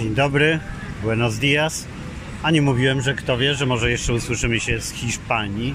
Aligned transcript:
Dzień 0.00 0.14
dobry, 0.14 0.58
buenos 1.02 1.38
dias. 1.38 1.86
A 2.42 2.50
nie 2.50 2.62
mówiłem, 2.62 3.00
że 3.00 3.14
kto 3.14 3.38
wie, 3.38 3.54
że 3.54 3.66
może 3.66 3.90
jeszcze 3.90 4.14
usłyszymy 4.14 4.60
się 4.60 4.80
z 4.80 4.90
Hiszpanii. 4.92 5.74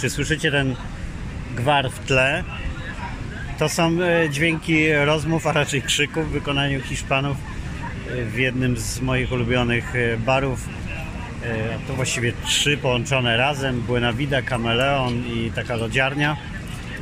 Czy 0.00 0.10
słyszycie 0.10 0.50
ten 0.50 0.76
gwar 1.56 1.90
w 1.90 1.98
tle? 1.98 2.44
To 3.58 3.68
są 3.68 3.90
e, 4.02 4.30
dźwięki 4.30 4.92
rozmów, 4.92 5.46
a 5.46 5.52
raczej 5.52 5.82
krzyków 5.82 6.28
w 6.28 6.32
wykonaniu 6.32 6.80
Hiszpanów 6.80 7.36
e, 8.10 8.24
w 8.24 8.38
jednym 8.38 8.76
z 8.76 9.00
moich 9.00 9.32
ulubionych 9.32 9.96
e, 9.96 10.16
barów. 10.16 10.68
To 11.86 11.94
właściwie 11.94 12.32
trzy 12.44 12.76
połączone 12.76 13.36
razem. 13.36 13.80
Buena 13.80 14.12
Vida, 14.12 14.42
Kameleon 14.42 15.26
i 15.26 15.50
taka 15.54 15.76
lodziarnia. 15.76 16.36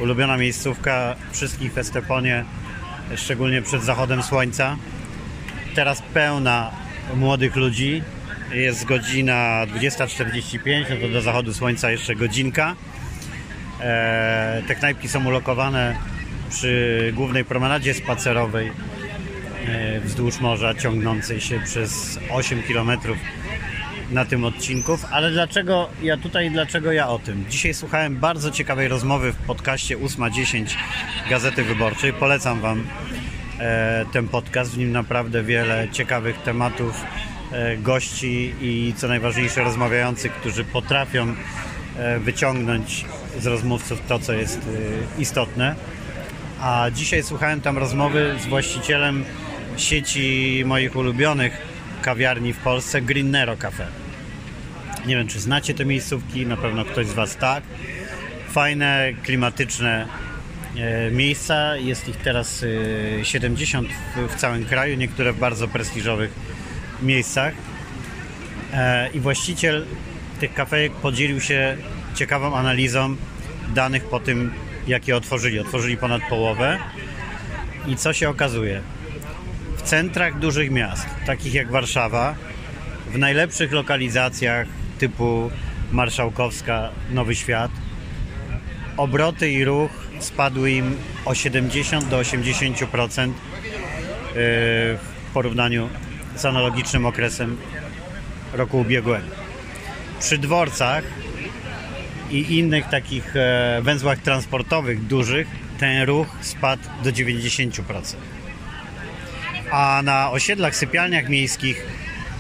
Ulubiona 0.01 0.37
miejscówka 0.37 1.17
wszystkich 1.33 1.73
w 1.73 1.79
Esteponie, 1.79 2.45
szczególnie 3.17 3.63
przed 3.63 3.83
zachodem 3.83 4.23
słońca. 4.23 4.77
Teraz 5.75 6.03
pełna 6.15 6.71
młodych 7.17 7.57
ludzi. 7.57 8.03
Jest 8.53 8.85
godzina 8.85 9.67
20.45, 9.67 10.85
no 10.91 10.97
to 10.97 11.13
do 11.13 11.23
zachodu 11.23 11.55
słońca 11.55 11.91
jeszcze 11.91 12.15
godzinka. 12.15 12.77
E, 13.81 14.63
Te 14.69 14.75
knajpki 14.75 15.09
są 15.09 15.27
ulokowane 15.27 15.97
przy 16.51 17.13
głównej 17.17 17.45
promenadzie 17.45 17.95
spacerowej 17.95 18.73
e, 19.67 20.01
wzdłuż 20.01 20.41
morza, 20.41 20.75
ciągnącej 20.75 21.41
się 21.41 21.61
przez 21.65 22.19
8 22.31 22.63
km 22.63 22.91
na 24.11 24.25
tym 24.25 24.45
odcinków. 24.45 25.05
Ale 25.11 25.31
dlaczego 25.31 25.89
ja 26.03 26.17
tutaj, 26.17 26.51
dlaczego 26.51 26.93
ja 26.93 27.09
o 27.09 27.19
tym? 27.19 27.45
Dzisiaj 27.51 27.75
słuchałem 27.75 28.17
bardzo 28.17 28.51
ciekawej 28.51 28.89
rozmowy 28.89 29.33
w 29.33 29.37
podcaście 29.37 29.99
8.10 29.99 30.67
Gazety 31.31 31.65
Wyborczej. 31.65 32.13
Polecam 32.13 32.61
Wam 32.61 32.85
ten 34.13 34.29
podcast. 34.29 34.75
W 34.75 34.79
nim 34.79 34.93
naprawdę 34.93 35.43
wiele 35.43 35.89
ciekawych 35.93 36.39
tematów, 36.39 37.05
e, 37.53 37.77
gości 37.77 38.55
i 38.61 38.95
co 38.97 39.09
najważniejsze 39.09 39.65
rozmawiających, 39.65 40.33
którzy 40.33 40.65
potrafią 40.65 41.35
e, 41.97 42.19
wyciągnąć 42.19 43.05
z 43.41 43.47
rozmówców 43.47 44.03
to, 44.09 44.19
co 44.19 44.33
jest 44.33 44.59
e, 44.59 45.21
istotne. 45.21 45.75
A 46.61 46.87
dzisiaj 46.95 47.23
słuchałem 47.23 47.61
tam 47.61 47.79
rozmowy 47.79 48.35
z 48.41 48.47
właścicielem 48.47 49.25
sieci 49.77 50.63
moich 50.67 50.97
ulubionych 50.97 51.53
kawiarni 52.03 52.53
w 52.53 52.59
Polsce, 52.59 53.03
Green 53.03 53.31
Nero 53.31 53.57
Cafe. 53.57 53.87
Nie 55.07 55.17
wiem, 55.17 55.29
czy 55.29 55.41
znacie 55.41 55.75
te 55.75 55.85
miejscówki, 55.85 56.47
na 56.47 56.57
pewno 56.57 56.85
ktoś 56.85 57.07
z 57.07 57.13
Was 57.13 57.37
tak. 57.37 57.65
Fajne, 58.49 59.13
klimatyczne 59.23 60.07
e, 60.07 60.32
miejsca. 61.11 61.77
Jest 61.77 62.09
ich 62.09 62.17
teraz 62.17 62.65
e, 63.21 63.25
70 63.25 63.89
w, 63.89 64.35
w 64.35 64.37
całym 64.37 64.65
kraju, 64.65 64.97
niektóre 64.97 65.33
w 65.33 65.39
bardzo 65.39 65.69
prestiżowych 65.69 66.33
miejscach. 67.03 67.55
E, 68.73 69.11
I 69.15 69.21
właściciel 69.21 69.87
tych 70.41 70.55
kafejek 70.55 70.93
podzielił 70.93 71.41
się 71.41 71.77
ciekawą 72.15 72.57
analizą 72.57 73.17
danych 73.75 74.05
po 74.05 74.21
tym, 74.21 74.53
jakie 74.87 75.17
otworzyli. 75.17 75.59
Otworzyli 75.59 75.97
ponad 75.97 76.23
połowę. 76.29 76.79
I 77.87 77.97
co 77.97 78.13
się 78.13 78.29
okazuje? 78.29 78.81
W 79.77 79.83
centrach 79.83 80.39
dużych 80.39 80.71
miast, 80.71 81.07
takich 81.27 81.55
jak 81.55 81.71
Warszawa, 81.71 82.35
w 83.13 83.19
najlepszych 83.19 83.73
lokalizacjach 83.73 84.67
typu 84.99 85.51
Marszałkowska, 85.93 86.91
Nowy 87.11 87.35
Świat, 87.35 87.71
obroty 88.97 89.51
i 89.51 89.65
ruch 89.65 90.02
spadły 90.23 90.71
im 90.71 90.97
o 91.25 91.35
70 91.35 92.09
do 92.09 92.21
80% 92.21 93.27
yy, 93.27 93.35
w 94.35 95.31
porównaniu 95.35 95.89
z 96.37 96.45
analogicznym 96.45 97.07
okresem 97.07 97.57
roku 98.53 98.81
ubiegłego. 98.81 99.27
Przy 100.21 100.39
dworcach 100.39 101.05
i 102.31 102.59
innych 102.59 102.89
takich 102.89 103.37
e, 103.37 103.81
węzłach 103.83 104.19
transportowych 104.19 105.07
dużych 105.07 105.49
ten 105.79 106.03
ruch 106.03 106.27
spadł 106.41 106.83
do 107.05 107.11
90%. 107.11 108.17
A 109.71 110.01
na 110.05 110.31
osiedlach, 110.31 110.77
sypialniach 110.77 111.29
miejskich, 111.29 111.87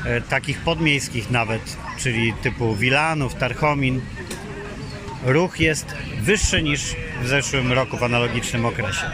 e, 0.04 0.20
takich 0.20 0.59
podmiejskich 0.60 1.31
nawet, 1.31 1.76
czyli 1.99 2.32
typu 2.43 2.76
Wilanów, 2.76 3.34
Tarchomin, 3.34 4.00
ruch 5.25 5.60
jest 5.60 5.94
wyższy 6.21 6.62
niż 6.62 6.81
w 7.22 7.28
zeszłym 7.28 7.72
roku 7.72 7.97
w 7.97 8.03
analogicznym 8.03 8.65
okresie. 8.65 9.10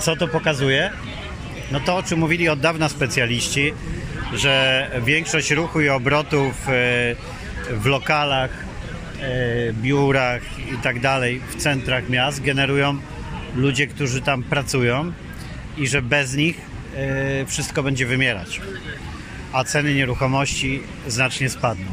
Co 0.00 0.16
to 0.16 0.28
pokazuje? 0.28 0.90
No 1.72 1.80
to, 1.80 1.96
o 1.96 2.02
czym 2.02 2.18
mówili 2.18 2.48
od 2.48 2.60
dawna 2.60 2.88
specjaliści, 2.88 3.72
że 4.34 4.86
większość 5.02 5.50
ruchu 5.50 5.80
i 5.80 5.88
obrotów 5.88 6.68
e, 6.68 6.72
w 7.70 7.86
lokalach, 7.86 8.50
e, 9.20 9.72
biurach 9.72 10.42
i 10.74 10.78
tak 10.82 11.00
dalej 11.00 11.40
w 11.48 11.56
centrach 11.56 12.08
miast 12.08 12.42
generują 12.42 12.98
ludzie, 13.54 13.86
którzy 13.86 14.20
tam 14.20 14.42
pracują 14.42 15.12
i 15.76 15.88
że 15.88 16.02
bez 16.02 16.34
nich 16.34 16.60
e, 16.96 17.46
wszystko 17.46 17.82
będzie 17.82 18.06
wymierać, 18.06 18.60
a 19.52 19.64
ceny 19.64 19.94
nieruchomości 19.94 20.82
znacznie 21.06 21.50
spadną. 21.50 21.86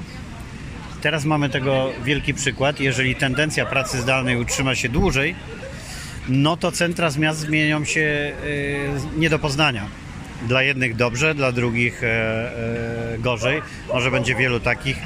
Teraz 1.08 1.26
mamy 1.26 1.50
tego 1.50 1.90
wielki 2.04 2.34
przykład. 2.34 2.80
Jeżeli 2.80 3.16
tendencja 3.16 3.66
pracy 3.66 4.02
zdalnej 4.02 4.38
utrzyma 4.38 4.76
się 4.76 4.90
dłużej, 4.90 5.36
no 6.30 6.58
to 6.58 6.72
centra 6.72 7.10
z 7.10 7.18
miast 7.18 7.40
zmienią 7.40 7.86
się 7.86 8.02
e, 9.16 9.20
nie 9.20 9.30
do 9.30 9.40
poznania. 9.40 9.88
Dla 10.48 10.64
jednych 10.64 10.96
dobrze, 10.96 11.36
dla 11.36 11.52
drugich 11.52 12.04
e, 12.04 12.08
e, 12.08 13.18
gorzej. 13.20 13.62
Może 13.94 14.12
będzie 14.12 14.36
wielu 14.36 14.60
takich, 14.60 14.98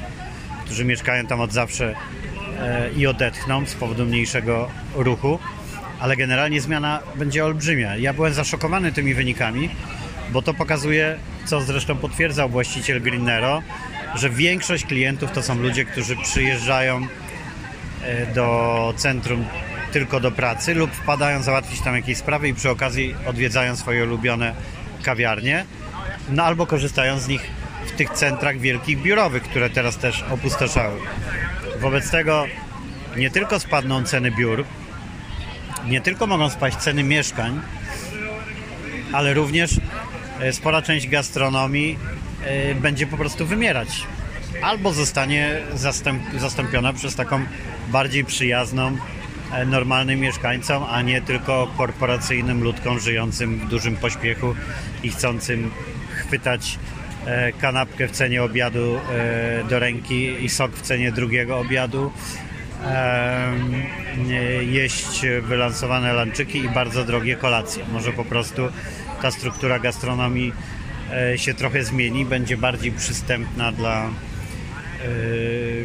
którzy 0.66 0.86
mieszkają 0.86 1.26
tam 1.28 1.42
od 1.42 1.54
zawsze 1.54 1.96
e, 2.60 2.92
i 2.98 3.08
odetchną 3.08 3.66
z 3.66 3.76
powodu 3.76 4.06
mniejszego 4.06 4.70
ruchu, 4.96 5.40
ale 6.00 6.18
generalnie 6.18 6.62
zmiana 6.62 7.00
będzie 7.16 7.46
olbrzymia. 7.46 7.98
Ja 7.98 8.14
byłem 8.14 8.34
zaszokowany 8.34 8.92
tymi 8.92 9.14
wynikami, 9.14 9.70
bo 10.32 10.42
to 10.42 10.54
pokazuje, 10.54 11.18
co 11.46 11.62
zresztą 11.62 11.96
potwierdzał 11.98 12.50
właściciel 12.50 13.02
Greenero, 13.02 13.62
że 14.16 14.30
większość 14.30 14.86
klientów 14.86 15.32
to 15.32 15.44
są 15.44 15.56
ludzie, 15.56 15.86
którzy 15.86 16.16
przyjeżdżają 16.16 17.08
e, 18.04 18.26
do 18.34 18.94
centrum 18.98 19.46
tylko 19.92 20.20
do 20.20 20.32
pracy 20.32 20.74
lub 20.74 20.92
wpadają 20.92 21.44
załatwić 21.44 21.82
tam 21.82 21.96
jakieś 21.96 22.18
sprawy 22.18 22.48
i 22.48 22.54
przy 22.54 22.70
okazji 22.70 23.16
odwiedzają 23.26 23.76
swoje 23.76 24.04
ulubione 24.04 24.56
kawiarnie, 25.04 25.66
no 26.30 26.44
albo 26.44 26.66
korzystają 26.66 27.20
z 27.20 27.28
nich 27.28 27.42
w 27.88 27.92
tych 27.92 28.10
centrach 28.10 28.60
wielkich 28.60 29.02
biurowych, 29.02 29.44
które 29.44 29.70
teraz 29.70 29.98
też 29.98 30.24
opustoszały. 30.30 31.00
Wobec 31.80 32.12
tego 32.12 32.46
nie 33.18 33.32
tylko 33.32 33.60
spadną 33.60 34.04
ceny 34.04 34.32
biur, 34.32 34.66
nie 35.86 36.02
tylko 36.02 36.28
mogą 36.28 36.50
spaść 36.50 36.78
ceny 36.78 37.04
mieszkań, 37.04 37.62
ale 39.14 39.34
również 39.34 39.72
e, 40.40 40.54
spora 40.54 40.82
część 40.82 41.08
gastronomii 41.08 41.98
będzie 42.82 43.08
po 43.08 43.18
prostu 43.18 43.46
wymierać. 43.46 44.04
Albo 44.62 44.94
zostanie 44.94 45.58
zastęp, 45.74 46.24
zastąpiona 46.40 46.94
przez 46.94 47.16
taką 47.16 47.46
bardziej 47.92 48.26
przyjazną, 48.26 48.98
e, 49.52 49.66
normalnym 49.66 50.20
mieszkańcom, 50.20 50.84
a 50.90 51.02
nie 51.02 51.22
tylko 51.22 51.68
korporacyjnym 51.78 52.64
ludkom 52.64 53.00
żyjącym 53.00 53.60
w 53.60 53.68
dużym 53.68 53.96
pośpiechu 53.96 54.56
i 55.04 55.10
chcącym 55.10 55.72
chwytać 56.16 56.80
e, 57.26 57.52
kanapkę 57.52 58.08
w 58.08 58.12
cenie 58.12 58.44
obiadu 58.44 58.96
e, 58.98 59.64
do 59.64 59.80
ręki 59.80 60.46
i 60.46 60.50
sok 60.50 60.72
w 60.72 60.82
cenie 60.82 61.12
drugiego 61.12 61.60
obiadu, 61.60 62.12
jeść 64.62 65.22
wylansowane 65.42 66.14
lanczyki 66.14 66.60
i 66.60 66.70
bardzo 66.70 67.04
drogie 67.04 67.36
kolacje. 67.36 67.84
Może 67.92 68.14
po 68.14 68.26
prostu 68.26 68.62
ta 69.22 69.32
struktura 69.32 69.80
gastronomii 69.80 70.54
się 71.36 71.54
trochę 71.54 71.84
zmieni, 71.84 72.26
będzie 72.26 72.58
bardziej 72.58 72.92
przystępna 72.92 73.72
dla 73.72 74.06
e, 74.06 74.12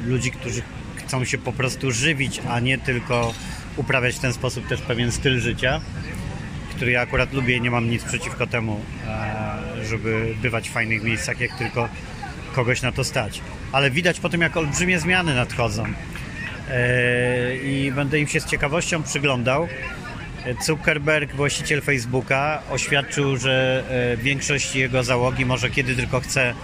ludzi, 0.07 0.31
którzy 0.31 0.63
chcą 0.97 1.25
się 1.25 1.39
po 1.39 1.53
prostu 1.53 1.91
żywić, 1.91 2.41
a 2.49 2.61
nie 2.61 2.79
tylko 2.79 3.35
uprawiać 3.77 4.15
w 4.17 4.19
ten 4.19 4.33
sposób 4.33 4.69
też 4.69 4.81
pewien 4.81 5.13
styl 5.13 5.41
życia, 5.41 5.81
który 6.77 6.91
ja 6.91 7.01
akurat 7.01 7.33
lubię 7.33 7.57
i 7.57 7.61
nie 7.61 7.71
mam 7.71 7.91
nic 7.91 8.05
przeciwko 8.05 8.47
temu, 8.47 8.81
e, 9.07 9.87
żeby 9.87 10.35
bywać 10.43 10.69
w 10.69 10.73
fajnych 10.73 11.03
miejscach, 11.03 11.41
jak 11.41 11.59
tylko 11.59 11.89
kogoś 12.53 12.83
na 12.83 12.93
to 12.93 13.05
stać. 13.05 13.41
Ale 13.73 13.91
widać 13.91 14.21
po 14.21 14.29
tym, 14.29 14.41
jak 14.41 14.57
olbrzymie 14.57 14.99
zmiany 14.99 15.35
nadchodzą. 15.35 15.85
E, 16.71 17.57
I 17.57 17.93
będę 17.93 18.19
im 18.19 18.27
się 18.27 18.41
z 18.41 18.45
ciekawością 18.45 19.03
przyglądał. 19.03 19.69
Zuckerberg, 20.61 21.35
właściciel 21.35 21.83
Facebooka, 21.83 22.63
oświadczył, 22.71 23.37
że 23.37 23.85
e, 23.91 24.17
większość 24.17 24.77
jego 24.77 25.03
załogi 25.03 25.47
może 25.47 25.71
kiedy 25.71 25.97
tylko 25.97 26.21
chce 26.21 26.55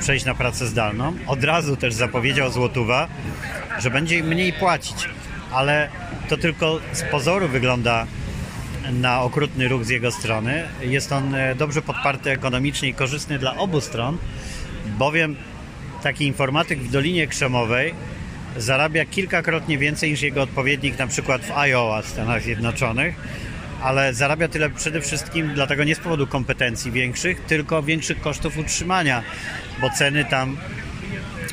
przejść 0.00 0.24
na 0.24 0.34
pracę 0.34 0.66
zdalną. 0.66 1.12
Od 1.26 1.44
razu 1.44 1.76
też 1.76 1.94
zapowiedział 1.94 2.50
Złotuwa, 2.50 3.08
że 3.78 3.90
będzie 3.90 4.22
mniej 4.22 4.52
płacić, 4.52 5.08
ale 5.52 5.88
to 6.28 6.36
tylko 6.36 6.80
z 6.92 7.02
pozoru 7.02 7.48
wygląda 7.48 8.06
na 8.92 9.22
okrutny 9.22 9.68
ruch 9.68 9.84
z 9.84 9.88
jego 9.88 10.10
strony. 10.10 10.68
Jest 10.80 11.12
on 11.12 11.34
e, 11.34 11.54
dobrze 11.54 11.82
podparty 11.82 12.30
ekonomicznie 12.30 12.88
i 12.88 12.94
korzystny 12.94 13.38
dla 13.38 13.56
obu 13.56 13.80
stron, 13.80 14.18
bowiem 14.98 15.36
taki 16.02 16.26
informatyk 16.26 16.78
w 16.78 16.90
Dolinie 16.90 17.26
Krzemowej 17.26 17.94
zarabia 18.56 19.04
kilkakrotnie 19.04 19.78
więcej 19.78 20.10
niż 20.10 20.22
jego 20.22 20.42
odpowiednik 20.42 20.98
na 20.98 21.06
przykład 21.06 21.42
w 21.42 21.50
Iowa, 21.50 22.02
Stanach 22.02 22.42
Zjednoczonych, 22.42 23.14
ale 23.82 24.14
zarabia 24.14 24.48
tyle 24.48 24.70
przede 24.70 25.00
wszystkim 25.00 25.54
dlatego 25.54 25.84
nie 25.84 25.94
z 25.94 25.98
powodu 25.98 26.26
kompetencji 26.26 26.92
większych, 26.92 27.40
tylko 27.40 27.82
większych 27.82 28.20
kosztów 28.20 28.58
utrzymania, 28.58 29.22
bo 29.80 29.90
ceny 29.90 30.24
tam 30.24 30.56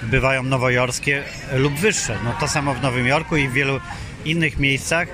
bywają 0.04 0.44
nowojorskie 0.44 1.24
lub 1.54 1.74
wyższe. 1.74 2.18
No 2.24 2.34
to 2.40 2.48
samo 2.48 2.74
w 2.74 2.82
Nowym 2.82 3.08
Jorku 3.08 3.38
i 3.38 3.48
w 3.48 3.54
wielu 3.54 3.80
innych 4.26 4.60
miejscach, 4.60 5.08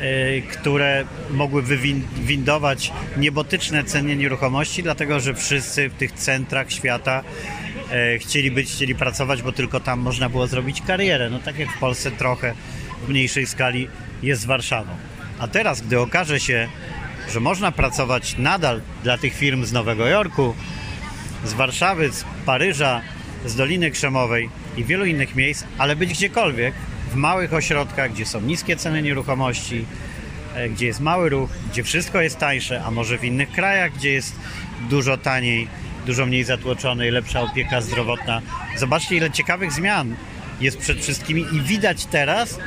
yy, 0.00 0.42
które 0.42 1.04
mogły 1.30 1.62
wywindować 1.62 2.92
niebotyczne 3.16 3.84
ceny 3.84 4.16
nieruchomości, 4.16 4.82
dlatego 4.82 5.20
że 5.20 5.34
wszyscy 5.34 5.88
w 5.88 5.94
tych 5.94 6.12
centrach 6.12 6.72
świata 6.72 7.22
chcieli 8.18 8.50
być, 8.50 8.72
chcieli 8.72 8.94
pracować, 8.94 9.42
bo 9.42 9.52
tylko 9.52 9.80
tam 9.80 10.00
można 10.00 10.28
było 10.28 10.46
zrobić 10.46 10.82
karierę. 10.82 11.30
No 11.30 11.38
tak 11.38 11.58
jak 11.58 11.70
w 11.70 11.78
Polsce 11.78 12.10
trochę 12.10 12.54
w 13.06 13.08
mniejszej 13.08 13.46
skali 13.46 13.88
jest 14.22 14.42
z 14.42 14.44
Warszawą. 14.44 14.90
A 15.38 15.48
teraz, 15.48 15.80
gdy 15.80 16.00
okaże 16.00 16.40
się, 16.40 16.68
że 17.32 17.40
można 17.40 17.72
pracować 17.72 18.38
nadal 18.38 18.80
dla 19.02 19.18
tych 19.18 19.34
firm 19.34 19.64
z 19.64 19.72
Nowego 19.72 20.06
Jorku, 20.06 20.54
z 21.44 21.52
Warszawy, 21.52 22.12
z 22.12 22.24
Paryża, 22.46 23.00
z 23.46 23.54
Doliny 23.54 23.90
Krzemowej 23.90 24.50
i 24.76 24.84
wielu 24.84 25.04
innych 25.04 25.34
miejsc, 25.34 25.64
ale 25.78 25.96
być 25.96 26.10
gdziekolwiek, 26.10 26.74
w 27.10 27.14
małych 27.14 27.52
ośrodkach, 27.52 28.12
gdzie 28.12 28.26
są 28.26 28.40
niskie 28.40 28.76
ceny 28.76 29.02
nieruchomości, 29.02 29.84
e, 30.54 30.68
gdzie 30.68 30.86
jest 30.86 31.00
mały 31.00 31.28
ruch, 31.28 31.50
gdzie 31.72 31.84
wszystko 31.84 32.20
jest 32.20 32.38
tańsze, 32.38 32.82
a 32.84 32.90
może 32.90 33.18
w 33.18 33.24
innych 33.24 33.52
krajach, 33.52 33.92
gdzie 33.92 34.12
jest 34.12 34.36
dużo 34.90 35.16
taniej, 35.16 35.68
dużo 36.06 36.26
mniej 36.26 36.44
zatłoczone 36.44 37.08
i 37.08 37.10
lepsza 37.10 37.40
opieka 37.40 37.80
zdrowotna. 37.80 38.42
Zobaczcie, 38.76 39.16
ile 39.16 39.30
ciekawych 39.30 39.72
zmian 39.72 40.16
jest 40.60 40.78
przed 40.78 41.00
wszystkimi 41.00 41.46
i 41.52 41.60
widać 41.60 42.06
teraz, 42.06 42.58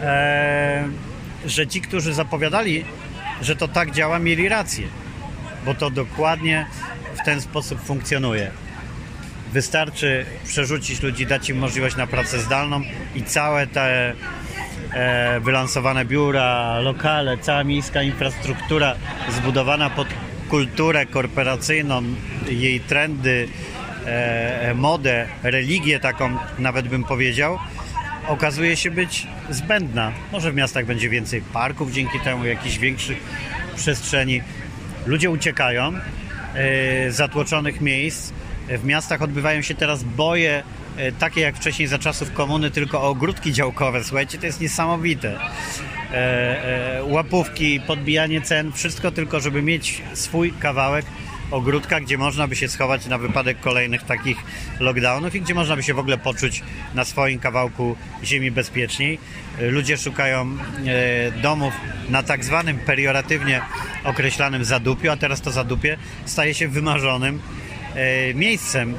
e, 0.00 0.88
że 1.46 1.66
ci, 1.66 1.80
którzy 1.80 2.14
zapowiadali, 2.14 2.84
że 3.42 3.56
to 3.56 3.68
tak 3.68 3.90
działa, 3.90 4.18
mieli 4.18 4.48
rację, 4.48 4.86
bo 5.64 5.74
to 5.74 5.90
dokładnie 5.90 6.66
w 7.22 7.24
ten 7.24 7.40
sposób 7.40 7.80
funkcjonuje. 7.80 8.50
Wystarczy 9.52 10.26
przerzucić 10.44 11.02
ludzi, 11.02 11.26
dać 11.26 11.50
im 11.50 11.58
możliwość 11.58 11.96
na 11.96 12.06
pracę 12.06 12.38
zdalną 12.38 12.82
i 13.14 13.22
całe 13.22 13.66
te 13.66 14.14
e, 14.92 15.40
wylansowane 15.40 16.04
biura, 16.04 16.80
lokale, 16.80 17.38
cała 17.38 17.64
miejska 17.64 18.02
infrastruktura 18.02 18.94
zbudowana 19.30 19.90
pod 19.90 20.08
kulturę 20.48 21.06
korporacyjną, 21.06 22.02
jej 22.48 22.80
trendy, 22.80 23.48
e, 24.06 24.74
modę, 24.74 25.28
religię 25.42 26.00
taką 26.00 26.38
nawet 26.58 26.88
bym 26.88 27.04
powiedział, 27.04 27.58
okazuje 28.28 28.76
się 28.76 28.90
być 28.90 29.26
zbędna. 29.50 30.12
Może 30.32 30.52
w 30.52 30.54
miastach 30.54 30.86
będzie 30.86 31.08
więcej 31.08 31.42
parków 31.42 31.92
dzięki 31.92 32.20
temu, 32.20 32.44
jakichś 32.44 32.78
większych 32.78 33.18
przestrzeni. 33.76 34.42
Ludzie 35.06 35.30
uciekają 35.30 35.92
e, 35.94 36.00
z 37.10 37.14
zatłoczonych 37.16 37.80
miejsc, 37.80 38.32
w 38.68 38.84
miastach 38.84 39.22
odbywają 39.22 39.62
się 39.62 39.74
teraz 39.74 40.02
boje 40.02 40.62
e, 40.96 41.12
takie 41.12 41.40
jak 41.40 41.56
wcześniej 41.56 41.88
za 41.88 41.98
czasów 41.98 42.32
komuny, 42.32 42.70
tylko 42.70 43.02
o 43.02 43.08
ogródki 43.08 43.52
działkowe. 43.52 44.04
Słuchajcie, 44.04 44.38
to 44.38 44.46
jest 44.46 44.60
niesamowite. 44.60 45.38
E, 46.12 46.98
e, 46.98 47.04
łapówki, 47.04 47.80
podbijanie 47.80 48.40
cen, 48.40 48.72
wszystko 48.72 49.10
tylko, 49.10 49.40
żeby 49.40 49.62
mieć 49.62 50.02
swój 50.14 50.52
kawałek 50.52 51.06
ogródka, 51.50 52.00
gdzie 52.00 52.18
można 52.18 52.48
by 52.48 52.56
się 52.56 52.68
schować 52.68 53.06
na 53.06 53.18
wypadek 53.18 53.60
kolejnych 53.60 54.02
takich 54.02 54.36
lockdownów 54.80 55.34
i 55.34 55.40
gdzie 55.40 55.54
można 55.54 55.76
by 55.76 55.82
się 55.82 55.94
w 55.94 55.98
ogóle 55.98 56.18
poczuć 56.18 56.62
na 56.94 57.04
swoim 57.04 57.38
kawałku 57.38 57.96
ziemi 58.24 58.50
bezpieczniej. 58.50 59.18
Ludzie 59.60 59.96
szukają 59.96 60.56
domów 61.42 61.74
na 62.08 62.22
tak 62.22 62.44
zwanym 62.44 62.78
perioratywnie 62.78 63.60
określanym 64.04 64.64
zadupiu, 64.64 65.10
a 65.10 65.16
teraz 65.16 65.40
to 65.40 65.50
zadupie 65.50 65.96
staje 66.24 66.54
się 66.54 66.68
wymarzonym 66.68 67.40
E, 67.94 68.34
miejscem 68.34 68.94
e, 68.94 68.96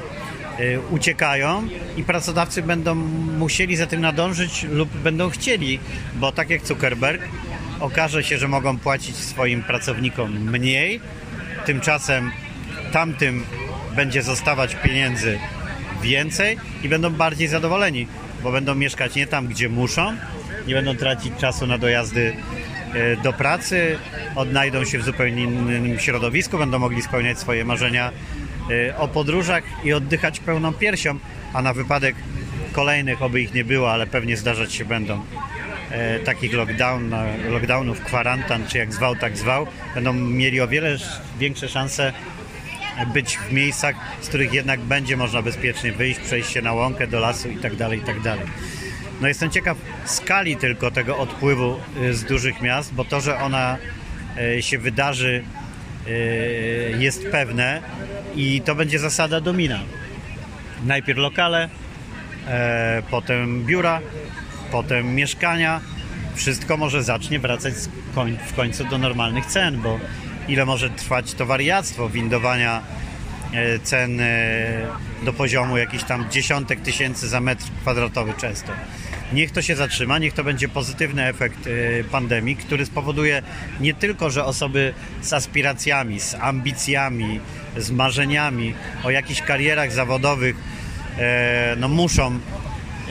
uciekają 0.90 1.68
i 1.96 2.02
pracodawcy 2.02 2.62
będą 2.62 2.94
musieli 3.38 3.76
za 3.76 3.86
tym 3.86 4.00
nadążyć 4.00 4.62
lub 4.62 4.88
będą 4.88 5.30
chcieli, 5.30 5.80
bo 6.14 6.32
tak 6.32 6.50
jak 6.50 6.66
Zuckerberg 6.66 7.22
okaże 7.80 8.24
się, 8.24 8.38
że 8.38 8.48
mogą 8.48 8.78
płacić 8.78 9.16
swoim 9.16 9.62
pracownikom 9.62 10.32
mniej, 10.32 11.00
tymczasem 11.66 12.30
tamtym 12.92 13.44
będzie 13.96 14.22
zostawać 14.22 14.74
pieniędzy 14.74 15.38
więcej 16.02 16.56
i 16.82 16.88
będą 16.88 17.10
bardziej 17.10 17.48
zadowoleni, 17.48 18.06
bo 18.42 18.52
będą 18.52 18.74
mieszkać 18.74 19.14
nie 19.14 19.26
tam, 19.26 19.46
gdzie 19.46 19.68
muszą, 19.68 20.16
nie 20.66 20.74
będą 20.74 20.96
tracić 20.96 21.32
czasu 21.38 21.66
na 21.66 21.78
dojazdy 21.78 22.36
e, 22.94 23.16
do 23.16 23.32
pracy, 23.32 23.98
odnajdą 24.36 24.84
się 24.84 24.98
w 24.98 25.04
zupełnie 25.04 25.42
innym 25.42 25.98
środowisku, 25.98 26.58
będą 26.58 26.78
mogli 26.78 27.02
spełniać 27.02 27.38
swoje 27.38 27.64
marzenia 27.64 28.12
Y, 28.12 28.45
o 28.98 29.08
podróżach 29.08 29.64
i 29.84 29.92
oddychać 29.92 30.40
pełną 30.40 30.72
piersią, 30.72 31.18
a 31.52 31.62
na 31.62 31.72
wypadek 31.72 32.16
kolejnych, 32.72 33.22
oby 33.22 33.40
ich 33.40 33.54
nie 33.54 33.64
było, 33.64 33.92
ale 33.92 34.06
pewnie 34.06 34.36
zdarzać 34.36 34.74
się 34.74 34.84
będą, 34.84 35.20
y, 35.20 36.24
takich 36.24 36.52
lockdown, 36.52 37.14
lockdownów, 37.48 38.00
kwarantan, 38.00 38.66
czy 38.66 38.78
jak 38.78 38.92
zwał, 38.92 39.16
tak 39.16 39.36
zwał, 39.36 39.66
będą 39.94 40.12
mieli 40.12 40.60
o 40.60 40.68
wiele 40.68 40.96
większe 41.38 41.68
szanse 41.68 42.12
być 43.14 43.38
w 43.38 43.52
miejscach, 43.52 43.96
z 44.20 44.28
których 44.28 44.52
jednak 44.52 44.80
będzie 44.80 45.16
można 45.16 45.42
bezpiecznie 45.42 45.92
wyjść, 45.92 46.20
przejść 46.20 46.50
się 46.50 46.62
na 46.62 46.72
łąkę, 46.72 47.06
do 47.06 47.20
lasu 47.20 47.48
i 47.48 47.56
tak 47.56 47.76
dalej, 47.76 47.98
i 47.98 48.02
tak. 48.02 48.38
No 49.20 49.28
jestem 49.28 49.50
ciekaw 49.50 49.78
skali 50.04 50.56
tylko 50.56 50.90
tego 50.90 51.18
odpływu 51.18 51.76
y, 52.02 52.14
z 52.14 52.24
dużych 52.24 52.62
miast, 52.62 52.94
bo 52.94 53.04
to, 53.04 53.20
że 53.20 53.38
ona 53.38 53.76
się 54.60 54.78
wydarzy 54.78 55.44
jest 56.98 57.26
pewne, 57.30 57.82
i 58.36 58.62
to 58.64 58.74
będzie 58.74 58.98
zasada 58.98 59.40
domina. 59.40 59.80
Najpierw 60.84 61.18
lokale, 61.18 61.68
e, 62.48 63.02
potem 63.10 63.64
biura, 63.64 64.00
potem 64.72 65.14
mieszkania. 65.14 65.80
Wszystko 66.34 66.76
może 66.76 67.02
zacznie 67.02 67.38
wracać 67.38 67.74
w 68.48 68.54
końcu 68.54 68.84
do 68.84 68.98
normalnych 68.98 69.46
cen, 69.46 69.80
bo 69.80 69.98
ile 70.48 70.66
może 70.66 70.90
trwać 70.90 71.34
to 71.34 71.46
wariactwo 71.46 72.08
windowania 72.08 72.82
e, 73.52 73.78
cen 73.78 74.20
do 75.22 75.32
poziomu 75.32 75.76
jakichś 75.76 76.04
tam 76.04 76.30
dziesiątek 76.30 76.80
tysięcy 76.80 77.28
za 77.28 77.40
metr 77.40 77.64
kwadratowy 77.80 78.34
często. 78.40 78.72
Niech 79.32 79.50
to 79.50 79.62
się 79.62 79.76
zatrzyma, 79.76 80.18
niech 80.18 80.32
to 80.32 80.44
będzie 80.44 80.68
pozytywny 80.68 81.26
efekt 81.26 81.66
y, 81.66 82.04
pandemii, 82.10 82.56
który 82.56 82.86
spowoduje 82.86 83.42
nie 83.80 83.94
tylko, 83.94 84.30
że 84.30 84.44
osoby 84.44 84.94
z 85.22 85.32
aspiracjami, 85.32 86.20
z 86.20 86.34
ambicjami, 86.34 87.40
z 87.76 87.90
marzeniami 87.90 88.74
o 89.04 89.10
jakichś 89.10 89.42
karierach 89.42 89.92
zawodowych 89.92 90.56
e, 91.18 91.76
no, 91.78 91.88
muszą 91.88 92.38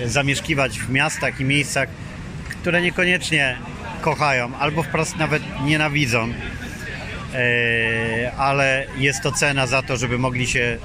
zamieszkiwać 0.06 0.80
w 0.80 0.90
miastach 0.90 1.40
i 1.40 1.44
miejscach, 1.44 1.90
które 2.50 2.82
niekoniecznie 2.82 3.58
kochają 4.02 4.56
albo 4.60 4.84
wprost 4.84 5.18
nawet 5.18 5.44
nienawidzą, 5.64 6.34
e, 7.34 8.32
ale 8.38 8.86
jest 8.98 9.22
to 9.22 9.32
cena 9.32 9.68
za 9.68 9.82
to, 9.82 9.98
żeby 9.98 10.18
mogli 10.18 10.48
się 10.48 10.78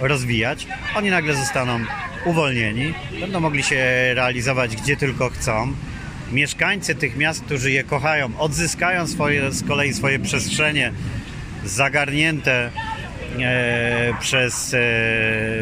rozwijać. 0.00 0.66
Oni 0.94 1.10
nagle 1.10 1.34
zostaną 1.34 1.80
uwolnieni, 2.26 2.94
będą 3.20 3.40
mogli 3.40 3.62
się 3.62 3.76
realizować 4.14 4.76
gdzie 4.76 4.96
tylko 4.96 5.30
chcą. 5.30 5.72
Mieszkańcy 6.32 6.94
tych 6.94 7.16
miast, 7.16 7.44
którzy 7.44 7.70
je 7.70 7.84
kochają, 7.84 8.38
odzyskają 8.38 9.06
swoje, 9.06 9.52
z 9.52 9.68
kolei 9.68 9.94
swoje 9.94 10.18
przestrzenie 10.18 10.92
zagarnięte 11.64 12.70
e, 13.40 14.14
przez 14.20 14.74
e, 14.74 14.78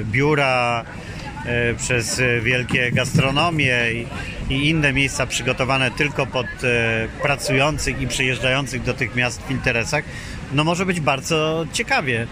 biura, 0.04 0.84
e, 1.46 1.74
przez 1.74 2.22
wielkie 2.42 2.92
gastronomie 2.92 3.76
i, 3.92 4.06
i, 4.54 4.68
inne 4.68 4.92
miejsca 4.92 5.26
przygotowane 5.26 5.90
tylko 5.90 6.26
pod 6.26 6.46
e, 6.46 7.08
pracujących 7.22 8.00
i 8.00 8.06
przyjeżdżających 8.06 8.82
do 8.82 8.94
tych 8.94 9.14
miast 9.14 9.42
w 9.42 9.50
interesach, 9.50 10.04
no 10.52 10.64
może 10.64 10.86
być 10.86 11.00
bardzo 11.00 11.66
ciekawie 11.72 12.26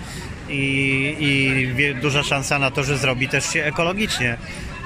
i, 0.48 1.16
i 1.20 1.94
duża 1.94 2.22
szansa 2.22 2.58
na 2.58 2.70
to, 2.70 2.84
że 2.84 2.98
zrobi 2.98 3.28
też 3.28 3.52
się 3.52 3.64
ekologicznie, 3.64 4.36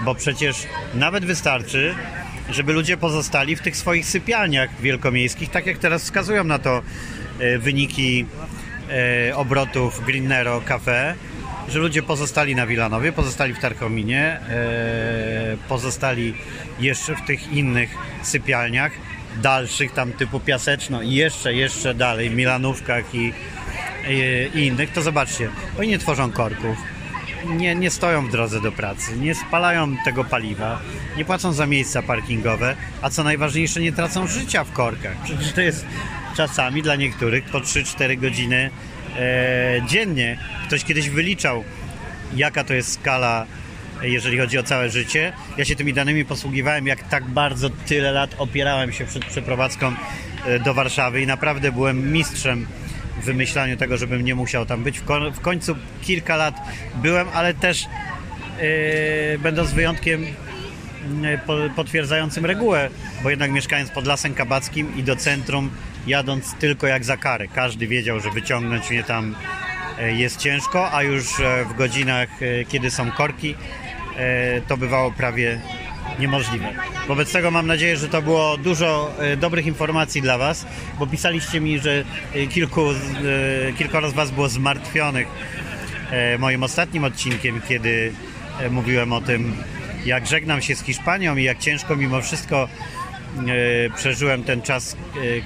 bo 0.04 0.14
przecież 0.14 0.56
nawet 0.94 1.24
wystarczy, 1.24 1.94
żeby 2.50 2.72
ludzie 2.72 2.96
pozostali 2.96 3.56
w 3.56 3.62
tych 3.62 3.76
swoich 3.76 4.06
sypialniach 4.06 4.80
wielkomiejskich, 4.80 5.50
tak 5.50 5.66
jak 5.66 5.78
teraz 5.78 6.02
wskazują 6.02 6.44
na 6.44 6.58
to 6.58 6.82
e, 7.38 7.58
wyniki 7.58 8.26
e, 8.90 9.36
obrotów 9.36 10.04
Greenero 10.04 10.60
Cafe, 10.60 11.14
że 11.68 11.78
ludzie 11.78 12.02
pozostali 12.02 12.54
na 12.54 12.66
Wilanowie, 12.66 13.12
pozostali 13.12 13.54
w 13.54 13.58
Tarkominie, 13.58 14.40
e, 14.48 15.56
pozostali 15.68 16.34
jeszcze 16.80 17.14
w 17.14 17.26
tych 17.26 17.52
innych 17.52 17.90
sypialniach, 18.22 18.92
dalszych, 19.42 19.92
tam 19.92 20.12
typu 20.12 20.40
Piaseczno 20.40 21.02
i 21.02 21.12
jeszcze, 21.12 21.54
jeszcze 21.54 21.94
dalej, 21.94 22.30
Milanówkach 22.30 23.14
i, 23.14 23.32
i, 24.08 24.64
innych, 24.64 24.92
to 24.92 25.02
zobaczcie, 25.02 25.50
oni 25.78 25.88
nie 25.88 25.98
tworzą 25.98 26.32
korków, 26.32 26.76
nie, 27.44 27.74
nie 27.74 27.90
stoją 27.90 28.26
w 28.26 28.30
drodze 28.30 28.60
do 28.60 28.72
pracy, 28.72 29.16
nie 29.16 29.34
spalają 29.34 29.96
tego 30.04 30.24
paliwa, 30.24 30.80
nie 31.16 31.24
płacą 31.24 31.52
za 31.52 31.66
miejsca 31.66 32.02
parkingowe, 32.02 32.76
a 33.02 33.10
co 33.10 33.24
najważniejsze, 33.24 33.80
nie 33.80 33.92
tracą 33.92 34.26
życia 34.26 34.64
w 34.64 34.72
korkach. 34.72 35.16
Przecież 35.24 35.52
to 35.52 35.60
jest 35.60 35.86
czasami 36.36 36.82
dla 36.82 36.96
niektórych 36.96 37.44
po 37.44 37.60
3-4 37.60 38.20
godziny 38.20 38.70
e, 39.16 39.80
dziennie. 39.86 40.38
Ktoś 40.66 40.84
kiedyś 40.84 41.10
wyliczał, 41.10 41.64
jaka 42.34 42.64
to 42.64 42.74
jest 42.74 42.92
skala, 42.92 43.46
jeżeli 44.02 44.38
chodzi 44.38 44.58
o 44.58 44.62
całe 44.62 44.90
życie. 44.90 45.32
Ja 45.56 45.64
się 45.64 45.76
tymi 45.76 45.92
danymi 45.92 46.24
posługiwałem, 46.24 46.86
jak 46.86 47.08
tak 47.08 47.24
bardzo 47.24 47.70
tyle 47.70 48.12
lat 48.12 48.34
opierałem 48.38 48.92
się 48.92 49.04
przed 49.04 49.24
przeprowadzką 49.24 49.92
e, 50.46 50.58
do 50.58 50.74
Warszawy 50.74 51.22
i 51.22 51.26
naprawdę 51.26 51.72
byłem 51.72 52.12
mistrzem 52.12 52.66
wymyślaniu 53.26 53.76
tego, 53.76 53.96
żebym 53.96 54.24
nie 54.24 54.34
musiał 54.34 54.66
tam 54.66 54.82
być. 54.82 54.98
W, 54.98 55.04
ko- 55.04 55.30
w 55.30 55.40
końcu 55.40 55.76
kilka 56.02 56.36
lat 56.36 56.54
byłem, 57.02 57.26
ale 57.34 57.54
też 57.54 57.84
e, 57.84 59.38
będąc 59.38 59.72
wyjątkiem 59.72 60.26
e, 61.24 61.38
po- 61.38 61.56
potwierdzającym 61.76 62.46
regułę, 62.46 62.90
bo 63.22 63.30
jednak 63.30 63.50
mieszkając 63.50 63.90
pod 63.90 64.06
Lasem 64.06 64.34
Kabackim 64.34 64.96
i 64.96 65.02
do 65.02 65.16
centrum 65.16 65.70
jadąc 66.06 66.54
tylko 66.54 66.86
jak 66.86 67.04
za 67.04 67.16
karę. 67.16 67.48
Każdy 67.48 67.86
wiedział, 67.86 68.20
że 68.20 68.30
wyciągnąć 68.30 68.90
mnie 68.90 69.04
tam 69.04 69.34
e, 69.98 70.12
jest 70.12 70.36
ciężko, 70.40 70.92
a 70.92 71.02
już 71.02 71.40
e, 71.40 71.64
w 71.64 71.76
godzinach, 71.76 72.28
e, 72.42 72.64
kiedy 72.64 72.90
są 72.90 73.10
korki, 73.10 73.54
to 74.68 74.76
bywało 74.76 75.10
prawie 75.12 75.60
niemożliwe. 76.18 76.68
Wobec 77.08 77.32
tego 77.32 77.50
mam 77.50 77.66
nadzieję, 77.66 77.96
że 77.96 78.08
to 78.08 78.22
było 78.22 78.56
dużo 78.56 79.12
e, 79.18 79.36
dobrych 79.36 79.66
informacji 79.66 80.22
dla 80.22 80.38
Was, 80.38 80.66
bo 80.98 81.06
pisaliście 81.06 81.60
mi, 81.60 81.78
że 81.78 82.04
e, 82.34 82.46
kilku, 82.46 82.90
e, 82.90 82.94
kilkoro 83.72 84.10
z 84.10 84.12
Was 84.12 84.30
było 84.30 84.48
zmartwionych 84.48 85.26
moim 86.38 86.62
ostatnim 86.62 87.04
odcinkiem, 87.04 87.60
kiedy 87.68 88.12
mówiłem 88.70 89.12
o 89.12 89.20
tym, 89.20 89.56
jak 90.04 90.26
żegnam 90.26 90.62
się 90.62 90.74
z 90.74 90.82
Hiszpanią 90.82 91.36
i 91.36 91.42
jak 91.42 91.58
ciężko 91.58 91.96
mimo 91.96 92.20
wszystko 92.20 92.68
przeżyłem 93.96 94.44
ten 94.44 94.62
czas 94.62 94.96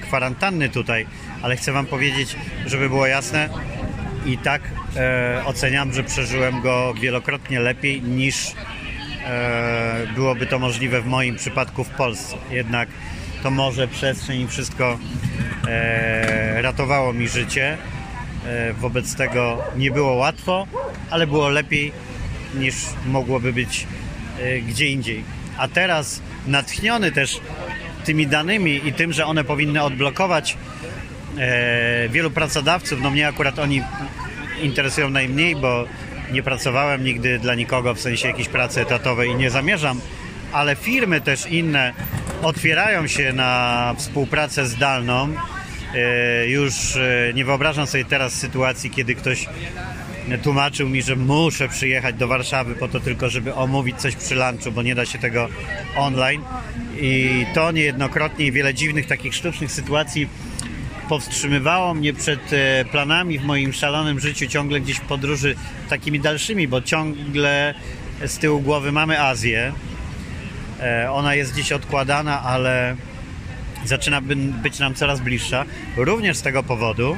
kwarantanny 0.03 0.69
tutaj, 0.69 1.07
ale 1.43 1.57
chcę 1.57 1.73
Wam 1.73 1.87
powiedzieć, 1.87 2.37
żeby 2.67 2.89
było 2.89 3.07
jasne, 3.07 3.49
i 4.27 4.39
tak 4.39 4.63
oceniam, 5.45 5.93
że 5.93 6.03
przeżyłem 6.03 6.61
go 6.61 6.95
wielokrotnie 6.95 7.61
lepiej 7.61 8.03
niż 8.03 8.53
byłoby 10.15 10.47
to 10.47 10.59
możliwe 10.59 11.01
w 11.01 11.07
moim 11.07 11.37
przypadku 11.37 11.85
w 11.85 11.89
Polsce. 11.89 12.37
Jednak 12.51 12.89
to 13.43 13.51
morze, 13.51 13.89
przestrzeń 13.89 14.41
i 14.41 14.49
wszystko 14.49 14.99
e, 15.69 16.63
ratowało 16.63 17.13
mi 17.13 17.29
życie. 17.29 17.79
E, 18.47 18.73
wobec 18.73 19.15
tego 19.15 19.65
nie 19.77 19.91
było 19.91 20.15
łatwo, 20.15 20.67
ale 21.11 21.27
było 21.27 21.49
lepiej 21.49 21.93
niż 22.55 22.75
mogłoby 23.07 23.53
być 23.53 23.87
e, 24.41 24.61
gdzie 24.61 24.87
indziej. 24.87 25.25
A 25.59 25.69
teraz 25.69 26.23
natchniony 26.47 27.13
też 27.13 27.41
tymi 28.05 28.27
danymi 28.27 28.89
i 28.89 28.93
tym, 28.93 29.13
że 29.13 29.27
one 29.27 29.45
powinny 29.45 29.83
odblokować 29.83 30.57
e, 31.39 32.09
wielu 32.09 32.31
pracodawców, 32.31 33.01
no 33.03 33.11
mnie 33.11 33.29
akurat 33.29 33.59
oni 33.59 33.83
interesują 34.63 35.11
najmniej, 35.11 35.57
bo 35.57 35.85
nie 36.33 36.43
pracowałem 36.43 37.05
nigdy 37.05 37.39
dla 37.39 37.55
nikogo 37.55 37.95
w 37.95 38.01
sensie 38.01 38.29
jakiejś 38.29 38.49
pracy 38.49 38.81
etatowej 38.81 39.31
i 39.31 39.35
nie 39.35 39.51
zamierzam, 39.51 40.01
ale 40.53 40.77
firmy 40.77 41.21
też 41.21 41.47
inne 41.47 41.93
otwierają 42.43 43.07
się 43.07 43.33
na 43.33 43.95
współpracę 43.99 44.67
zdalną. 44.67 45.29
E, 45.95 46.49
już 46.49 46.97
e, 46.97 47.33
nie 47.35 47.45
wyobrażam 47.45 47.87
sobie 47.87 48.05
teraz 48.05 48.33
sytuacji, 48.33 48.91
kiedy 48.91 49.15
ktoś 49.15 49.49
tłumaczył 50.43 50.89
mi, 50.89 51.03
że 51.03 51.17
muszę 51.17 51.69
przyjechać 51.69 52.17
do 52.17 52.29
Warszawy 52.29 52.75
po 52.75 52.89
to 52.89 53.01
tylko, 53.01 53.29
żeby 53.29 53.55
omówić 53.55 53.97
coś 53.97 54.17
przy 54.17 54.35
lunchu, 54.35 54.73
bo 54.73 54.83
nie 54.83 54.95
da 54.95 55.07
się 55.07 55.19
tego 55.19 55.49
online. 55.97 56.43
I 57.01 57.47
to 57.55 57.73
niejednokrotnie 57.73 58.47
i 58.47 58.53
wiele 58.53 58.75
dziwnych 58.75 59.07
takich 59.07 59.35
sztucznych 59.35 59.73
sytuacji 59.73 60.29
powstrzymywało 61.11 61.95
mnie 61.95 62.13
przed 62.13 62.53
e, 62.53 62.85
planami 62.85 63.39
w 63.39 63.45
moim 63.45 63.73
szalonym 63.73 64.21
życiu 64.21 64.47
ciągle 64.47 64.81
gdzieś 64.81 65.01
podróży 65.01 65.55
takimi 65.89 66.21
dalszymi, 66.21 66.69
bo 66.69 66.83
ciągle 66.83 67.75
z 68.27 68.39
tyłu 68.39 68.61
głowy 68.61 68.93
mamy 68.93 69.21
Azję. 69.21 69.73
E, 70.81 71.11
Ona 71.13 71.35
jest 71.35 71.53
gdzieś 71.53 71.73
odkładana, 71.73 72.43
ale 72.43 72.97
zaczyna 73.85 74.21
by- 74.21 74.37
być 74.37 74.79
nam 74.79 74.95
coraz 74.95 75.21
bliższa. 75.21 75.65
Również 75.97 76.37
z 76.37 76.43
tego 76.43 76.63
powodu, 76.63 77.17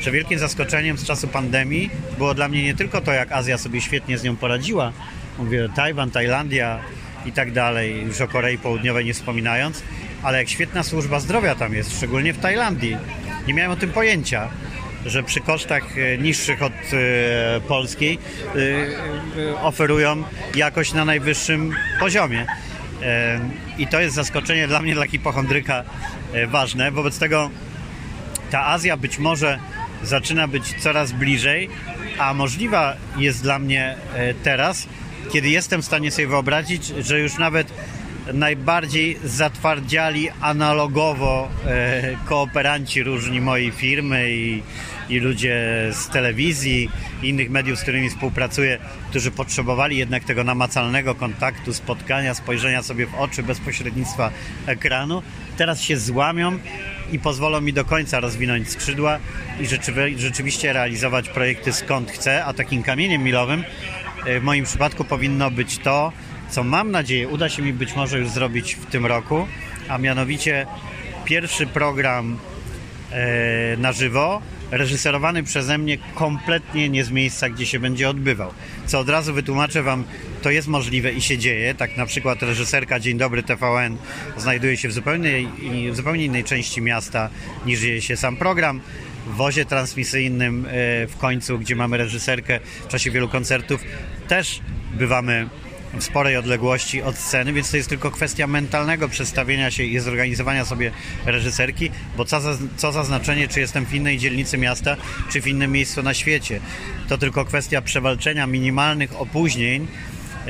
że 0.00 0.10
wielkim 0.10 0.38
zaskoczeniem 0.38 0.98
z 0.98 1.04
czasu 1.04 1.28
pandemii 1.28 1.90
było 2.18 2.34
dla 2.34 2.48
mnie 2.48 2.62
nie 2.64 2.74
tylko 2.74 3.00
to, 3.00 3.12
jak 3.12 3.32
Azja 3.32 3.58
sobie 3.58 3.80
świetnie 3.80 4.18
z 4.18 4.24
nią 4.24 4.36
poradziła, 4.36 4.92
mówię 5.38 5.68
Tajwan, 5.74 6.10
Tajlandia 6.10 6.78
i 7.26 7.32
tak 7.32 7.52
dalej, 7.52 8.02
już 8.06 8.20
o 8.20 8.28
Korei 8.28 8.58
Południowej 8.58 9.04
nie 9.04 9.14
wspominając, 9.14 9.82
ale 10.22 10.38
jak 10.38 10.48
świetna 10.48 10.82
służba 10.82 11.20
zdrowia 11.20 11.54
tam 11.54 11.74
jest, 11.74 11.96
szczególnie 11.96 12.32
w 12.32 12.38
Tajlandii. 12.38 12.96
Nie 13.46 13.54
miałem 13.54 13.72
o 13.72 13.76
tym 13.76 13.90
pojęcia, 13.90 14.48
że 15.06 15.22
przy 15.22 15.40
kosztach 15.40 15.98
e, 15.98 16.18
niższych 16.18 16.62
od 16.62 16.72
e, 16.72 17.60
polskiej 17.60 18.18
e, 19.38 19.62
oferują 19.62 20.24
jakość 20.54 20.92
na 20.92 21.04
najwyższym 21.04 21.74
poziomie. 22.00 22.46
I 23.78 23.86
to 23.86 24.00
jest 24.00 24.14
zaskoczenie 24.14 24.68
dla 24.68 24.80
mnie, 24.80 24.94
dla 24.94 25.06
hipochondryka 25.06 25.84
ważne. 26.48 26.90
Wobec 26.90 27.18
tego 27.18 27.50
ta 28.50 28.66
Azja 28.66 28.96
być 28.96 29.18
może 29.18 29.58
zaczyna 30.02 30.48
być 30.48 30.74
coraz 30.82 31.12
bliżej, 31.12 31.68
a 32.18 32.34
możliwa 32.34 32.96
jest 33.16 33.42
dla 33.42 33.58
mnie 33.58 33.96
teraz, 34.42 34.88
kiedy 35.32 35.48
jestem 35.48 35.82
w 35.82 35.84
stanie 35.84 36.10
sobie 36.10 36.28
wyobrazić, 36.28 36.86
że 36.86 37.20
już 37.20 37.38
nawet 37.38 37.72
najbardziej 38.32 39.18
zatwardziali 39.24 40.28
analogowo 40.40 41.48
e, 41.66 42.16
kooperanci 42.26 43.02
różni 43.02 43.40
mojej 43.40 43.70
firmy 43.70 44.30
i, 44.30 44.62
i 45.08 45.18
ludzie 45.18 45.88
z 45.92 46.08
telewizji 46.08 46.90
i 47.22 47.28
innych 47.28 47.50
mediów, 47.50 47.78
z 47.78 47.82
którymi 47.82 48.10
współpracuję, 48.10 48.78
którzy 49.10 49.30
potrzebowali 49.30 49.96
jednak 49.96 50.24
tego 50.24 50.44
namacalnego 50.44 51.14
kontaktu, 51.14 51.74
spotkania, 51.74 52.34
spojrzenia 52.34 52.82
sobie 52.82 53.06
w 53.06 53.14
oczy 53.14 53.42
bez 53.42 53.60
pośrednictwa 53.60 54.30
ekranu, 54.66 55.22
teraz 55.56 55.80
się 55.80 55.96
złamią 55.96 56.58
i 57.12 57.18
pozwolą 57.18 57.60
mi 57.60 57.72
do 57.72 57.84
końca 57.84 58.20
rozwinąć 58.20 58.70
skrzydła 58.70 59.18
i 59.60 59.64
rzeczywi- 59.64 60.18
rzeczywiście 60.18 60.72
realizować 60.72 61.28
projekty 61.28 61.72
skąd 61.72 62.10
chcę, 62.10 62.44
a 62.44 62.52
takim 62.52 62.82
kamieniem 62.82 63.22
milowym 63.22 63.64
e, 64.26 64.40
w 64.40 64.42
moim 64.42 64.64
przypadku 64.64 65.04
powinno 65.04 65.50
być 65.50 65.78
to, 65.78 66.12
co 66.52 66.64
mam 66.64 66.90
nadzieję 66.90 67.28
uda 67.28 67.48
się 67.48 67.62
mi 67.62 67.72
być 67.72 67.96
może 67.96 68.18
już 68.18 68.28
zrobić 68.28 68.74
w 68.74 68.86
tym 68.86 69.06
roku, 69.06 69.46
a 69.88 69.98
mianowicie 69.98 70.66
pierwszy 71.24 71.66
program 71.66 72.38
e, 73.12 73.76
na 73.76 73.92
żywo, 73.92 74.42
reżyserowany 74.70 75.42
przeze 75.42 75.78
mnie 75.78 75.98
kompletnie 76.14 76.88
nie 76.88 77.04
z 77.04 77.10
miejsca, 77.10 77.48
gdzie 77.48 77.66
się 77.66 77.78
będzie 77.78 78.08
odbywał. 78.08 78.52
Co 78.86 78.98
od 78.98 79.08
razu 79.08 79.34
wytłumaczę 79.34 79.82
Wam, 79.82 80.04
to 80.42 80.50
jest 80.50 80.68
możliwe 80.68 81.12
i 81.12 81.22
się 81.22 81.38
dzieje. 81.38 81.74
Tak 81.74 81.96
na 81.96 82.06
przykład 82.06 82.42
reżyserka 82.42 83.00
Dzień 83.00 83.18
Dobry 83.18 83.42
TVN 83.42 83.96
znajduje 84.36 84.76
się 84.76 84.88
w 84.88 84.92
zupełnie, 84.92 85.48
w 85.90 85.96
zupełnie 85.96 86.24
innej 86.24 86.44
części 86.44 86.82
miasta 86.82 87.30
niż 87.66 87.80
dzieje 87.80 88.02
się 88.02 88.16
sam 88.16 88.36
program. 88.36 88.80
W 89.26 89.34
wozie 89.34 89.64
transmisyjnym 89.64 90.66
e, 90.66 90.70
w 91.06 91.16
końcu, 91.18 91.58
gdzie 91.58 91.76
mamy 91.76 91.96
reżyserkę 91.96 92.60
w 92.84 92.88
czasie 92.88 93.10
wielu 93.10 93.28
koncertów, 93.28 93.80
też 94.28 94.60
bywamy 94.92 95.48
sporej 96.00 96.36
odległości 96.36 97.02
od 97.02 97.16
sceny, 97.16 97.52
więc 97.52 97.70
to 97.70 97.76
jest 97.76 97.88
tylko 97.88 98.10
kwestia 98.10 98.46
mentalnego 98.46 99.08
przestawienia 99.08 99.70
się 99.70 99.82
i 99.82 99.98
zorganizowania 99.98 100.64
sobie 100.64 100.90
reżyserki, 101.26 101.90
bo 102.16 102.24
co 102.24 102.40
za, 102.40 102.58
co 102.76 102.92
za 102.92 103.04
znaczenie, 103.04 103.48
czy 103.48 103.60
jestem 103.60 103.86
w 103.86 103.94
innej 103.94 104.18
dzielnicy 104.18 104.58
miasta, 104.58 104.96
czy 105.30 105.40
w 105.40 105.46
innym 105.46 105.72
miejscu 105.72 106.02
na 106.02 106.14
świecie. 106.14 106.60
To 107.08 107.18
tylko 107.18 107.44
kwestia 107.44 107.82
przewalczenia 107.82 108.46
minimalnych 108.46 109.20
opóźnień, 109.20 109.86
e, 109.86 110.48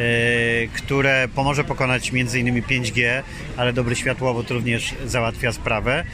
które 0.67 1.29
pomoże 1.35 1.65
pokonać 1.65 2.11
m.in. 2.11 2.63
5G, 2.63 3.23
ale 3.57 3.73
dobry 3.73 3.97
światłowód 3.97 4.51
również 4.51 4.95
załatwia 5.07 5.53
sprawę. 5.53 6.05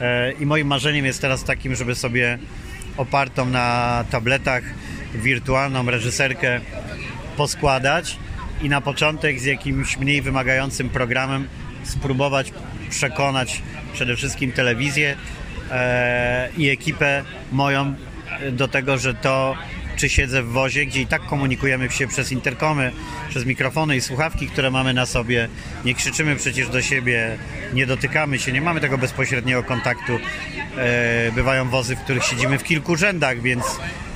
E, 0.00 0.32
I 0.32 0.46
moim 0.46 0.66
marzeniem 0.66 1.04
jest 1.04 1.20
teraz 1.20 1.44
takim, 1.44 1.74
żeby 1.74 1.94
sobie 1.94 2.38
opartą 2.96 3.46
na 3.46 4.04
tabletach 4.10 4.62
wirtualną 5.14 5.90
reżyserkę 5.90 6.60
poskładać 7.36 8.18
i 8.62 8.68
na 8.68 8.80
początek 8.80 9.40
z 9.40 9.44
jakimś 9.44 9.96
mniej 9.96 10.22
wymagającym 10.22 10.88
programem 10.88 11.48
spróbować 11.84 12.52
przekonać 12.90 13.62
przede 13.92 14.16
wszystkim 14.16 14.52
telewizję 14.52 15.16
e, 15.70 16.48
i 16.56 16.68
ekipę 16.68 17.24
moją 17.52 17.94
do 18.52 18.68
tego, 18.68 18.98
że 18.98 19.14
to 19.14 19.56
czy 19.96 20.08
siedzę 20.08 20.42
w 20.42 20.48
wozie, 20.48 20.86
gdzie 20.86 21.00
i 21.00 21.06
tak 21.06 21.26
komunikujemy 21.26 21.90
się 21.90 22.06
przez 22.06 22.32
interkomy, 22.32 22.92
przez 23.28 23.46
mikrofony 23.46 23.96
i 23.96 24.00
słuchawki, 24.00 24.46
które 24.46 24.70
mamy 24.70 24.94
na 24.94 25.06
sobie. 25.06 25.48
Nie 25.84 25.94
krzyczymy 25.94 26.36
przecież 26.36 26.68
do 26.68 26.82
siebie, 26.82 27.38
nie 27.74 27.86
dotykamy 27.86 28.38
się, 28.38 28.52
nie 28.52 28.60
mamy 28.60 28.80
tego 28.80 28.98
bezpośredniego 28.98 29.62
kontaktu. 29.62 30.12
E, 30.76 31.32
bywają 31.32 31.68
wozy, 31.68 31.96
w 31.96 32.00
których 32.00 32.24
siedzimy 32.24 32.58
w 32.58 32.64
kilku 32.64 32.96
rzędach, 32.96 33.40
więc 33.40 33.64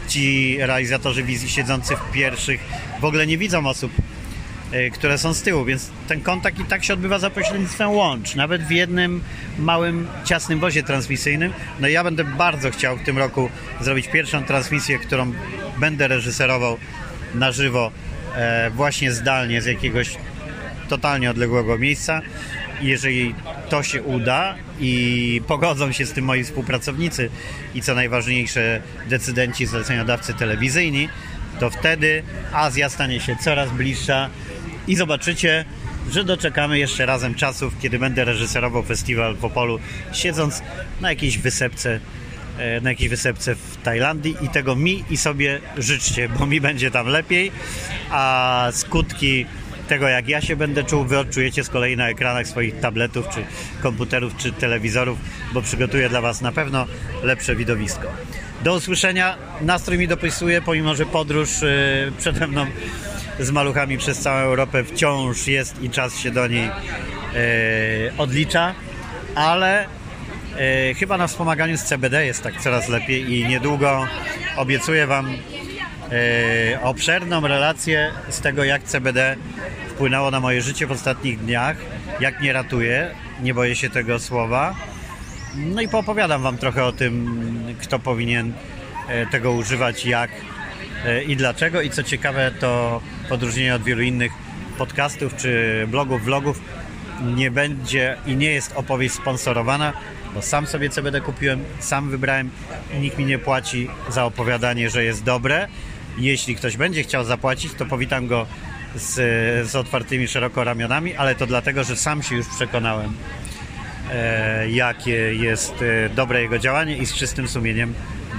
ci 0.08 0.56
realizatorzy 0.58 1.22
wizji 1.22 1.48
siedzący 1.48 1.96
w 1.96 2.12
pierwszych 2.12 2.60
w 3.00 3.04
ogóle 3.04 3.26
nie 3.26 3.38
widzą 3.38 3.66
osób, 3.66 3.92
e, 3.92 4.15
które 4.92 5.18
są 5.18 5.34
z 5.34 5.42
tyłu, 5.42 5.64
więc 5.64 5.90
ten 6.08 6.20
kontakt 6.20 6.58
i 6.58 6.64
tak 6.64 6.84
się 6.84 6.94
odbywa 6.94 7.18
za 7.18 7.30
pośrednictwem 7.30 7.90
łącz, 7.90 8.34
nawet 8.34 8.62
w 8.62 8.70
jednym 8.70 9.22
małym, 9.58 10.08
ciasnym 10.24 10.60
wozie 10.60 10.82
transmisyjnym. 10.82 11.52
No 11.80 11.88
i 11.88 11.92
ja 11.92 12.04
będę 12.04 12.24
bardzo 12.24 12.70
chciał 12.70 12.96
w 12.96 13.02
tym 13.02 13.18
roku 13.18 13.50
zrobić 13.80 14.08
pierwszą 14.08 14.44
transmisję, 14.44 14.98
którą 14.98 15.32
będę 15.78 16.08
reżyserował 16.08 16.78
na 17.34 17.52
żywo, 17.52 17.90
e, 18.36 18.70
właśnie 18.70 19.12
zdalnie 19.12 19.62
z 19.62 19.66
jakiegoś 19.66 20.16
totalnie 20.88 21.30
odległego 21.30 21.78
miejsca. 21.78 22.22
Jeżeli 22.82 23.34
to 23.68 23.82
się 23.82 24.02
uda 24.02 24.54
i 24.80 25.42
pogodzą 25.46 25.92
się 25.92 26.06
z 26.06 26.12
tym 26.12 26.24
moi 26.24 26.44
współpracownicy 26.44 27.30
i 27.74 27.82
co 27.82 27.94
najważniejsze 27.94 28.82
decydenci, 29.08 29.66
zleceniodawcy 29.66 30.34
telewizyjni, 30.34 31.08
to 31.60 31.70
wtedy 31.70 32.22
Azja 32.52 32.88
stanie 32.88 33.20
się 33.20 33.36
coraz 33.36 33.70
bliższa 33.70 34.30
i 34.86 34.96
zobaczycie, 34.96 35.64
że 36.10 36.24
doczekamy 36.24 36.78
jeszcze 36.78 37.06
razem 37.06 37.34
czasów, 37.34 37.74
kiedy 37.82 37.98
będę 37.98 38.24
reżyserował 38.24 38.82
festiwal 38.82 39.36
w 39.36 39.44
Opolu, 39.44 39.78
siedząc 40.12 40.62
na 41.00 41.10
jakiejś 41.10 41.38
wysepce 41.38 42.00
e, 42.58 42.80
na 42.80 42.90
jakiejś 42.90 43.10
wysepce 43.10 43.54
w 43.54 43.76
Tajlandii 43.82 44.36
i 44.42 44.48
tego 44.48 44.76
mi 44.76 45.04
i 45.10 45.16
sobie 45.16 45.60
życzcie, 45.78 46.28
bo 46.28 46.46
mi 46.46 46.60
będzie 46.60 46.90
tam 46.90 47.06
lepiej, 47.06 47.52
a 48.10 48.68
skutki 48.72 49.46
tego, 49.88 50.08
jak 50.08 50.28
ja 50.28 50.40
się 50.40 50.56
będę 50.56 50.84
czuł, 50.84 51.04
wy 51.04 51.18
odczujecie 51.18 51.64
z 51.64 51.68
kolei 51.68 51.96
na 51.96 52.08
ekranach 52.08 52.46
swoich 52.46 52.80
tabletów, 52.80 53.28
czy 53.28 53.44
komputerów, 53.82 54.36
czy 54.36 54.52
telewizorów, 54.52 55.18
bo 55.52 55.62
przygotuję 55.62 56.08
dla 56.08 56.20
was 56.20 56.40
na 56.40 56.52
pewno 56.52 56.86
lepsze 57.22 57.56
widowisko. 57.56 58.08
Do 58.64 58.74
usłyszenia. 58.74 59.36
Nastrój 59.60 59.98
mi 59.98 60.08
dopisuje, 60.08 60.62
pomimo 60.62 60.94
że 60.94 61.06
podróż 61.06 61.62
yy, 61.62 62.12
przede 62.18 62.46
mną 62.46 62.66
z 63.40 63.50
maluchami 63.50 63.98
przez 63.98 64.18
całą 64.18 64.38
Europę 64.38 64.84
wciąż 64.84 65.46
jest 65.46 65.82
i 65.82 65.90
czas 65.90 66.18
się 66.18 66.30
do 66.30 66.46
niej 66.46 66.64
yy, 66.64 68.12
odlicza, 68.18 68.74
ale 69.34 69.86
yy, 70.88 70.94
chyba 70.94 71.18
na 71.18 71.26
wspomaganiu 71.26 71.76
z 71.76 71.82
CBD 71.82 72.26
jest 72.26 72.42
tak 72.42 72.60
coraz 72.60 72.88
lepiej 72.88 73.32
i 73.32 73.48
niedługo 73.48 74.06
obiecuję 74.56 75.06
Wam 75.06 75.30
yy, 75.30 76.80
obszerną 76.82 77.40
relację 77.40 78.12
z 78.28 78.40
tego, 78.40 78.64
jak 78.64 78.82
CBD 78.82 79.36
wpłynęło 79.88 80.30
na 80.30 80.40
moje 80.40 80.62
życie 80.62 80.86
w 80.86 80.92
ostatnich 80.92 81.38
dniach, 81.38 81.76
jak 82.20 82.40
mnie 82.40 82.52
ratuje, 82.52 83.10
nie 83.42 83.54
boję 83.54 83.76
się 83.76 83.90
tego 83.90 84.18
słowa. 84.18 84.74
No 85.56 85.80
i 85.80 85.88
poopowiadam 85.88 86.42
Wam 86.42 86.58
trochę 86.58 86.84
o 86.84 86.92
tym, 86.92 87.74
kto 87.80 87.98
powinien 87.98 88.52
e, 89.08 89.26
tego 89.26 89.52
używać, 89.52 90.06
jak 90.06 90.30
e, 91.04 91.22
i 91.22 91.36
dlaczego. 91.36 91.80
I 91.82 91.90
co 91.90 92.02
ciekawe, 92.02 92.52
to 92.60 93.00
w 93.28 93.32
odróżnieniu 93.32 93.74
od 93.74 93.82
wielu 93.82 94.02
innych 94.02 94.32
podcastów 94.78 95.36
czy 95.36 95.84
blogów, 95.90 96.24
vlogów, 96.24 96.60
nie 97.34 97.50
będzie 97.50 98.16
i 98.26 98.36
nie 98.36 98.50
jest 98.50 98.72
opowieść 98.76 99.14
sponsorowana, 99.14 99.92
bo 100.34 100.42
sam 100.42 100.66
sobie 100.66 100.90
CBD 100.90 101.20
kupiłem, 101.20 101.64
sam 101.80 102.10
wybrałem 102.10 102.50
i 102.94 102.98
nikt 102.98 103.18
mi 103.18 103.24
nie 103.24 103.38
płaci 103.38 103.88
za 104.08 104.24
opowiadanie, 104.24 104.90
że 104.90 105.04
jest 105.04 105.24
dobre. 105.24 105.68
Jeśli 106.18 106.56
ktoś 106.56 106.76
będzie 106.76 107.02
chciał 107.02 107.24
zapłacić, 107.24 107.74
to 107.74 107.86
powitam 107.86 108.26
go 108.26 108.46
z, 108.94 109.14
z 109.70 109.76
otwartymi 109.76 110.28
szeroko 110.28 110.64
ramionami, 110.64 111.14
ale 111.14 111.34
to 111.34 111.46
dlatego, 111.46 111.84
że 111.84 111.96
sam 111.96 112.22
się 112.22 112.36
już 112.36 112.46
przekonałem, 112.48 113.12
e, 114.12 114.70
jakie 114.70 115.34
jest 115.34 115.74
e, 115.82 116.08
dobre 116.08 116.42
jego 116.42 116.58
działanie 116.58 116.96
i 116.96 117.06
z 117.06 117.14
czystym 117.14 117.48
sumieniem 117.48 117.94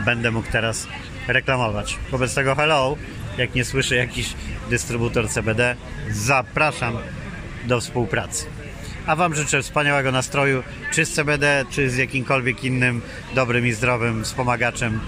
będę 0.05 0.31
mógł 0.31 0.51
teraz 0.51 0.87
reklamować. 1.27 1.97
Wobec 2.11 2.35
tego 2.35 2.55
hello, 2.55 2.97
jak 3.37 3.55
nie 3.55 3.65
słyszę 3.65 3.95
jakiś 3.95 4.33
dystrybutor 4.69 5.29
CBD, 5.29 5.75
zapraszam 6.11 6.97
do 7.65 7.81
współpracy. 7.81 8.45
A 9.05 9.15
Wam 9.15 9.35
życzę 9.35 9.61
wspaniałego 9.61 10.11
nastroju, 10.11 10.63
czy 10.93 11.05
z 11.05 11.13
CBD, 11.13 11.65
czy 11.71 11.89
z 11.89 11.97
jakimkolwiek 11.97 12.63
innym 12.63 13.01
dobrym 13.35 13.67
i 13.67 13.71
zdrowym 13.71 14.23
wspomagaczem, 14.23 14.99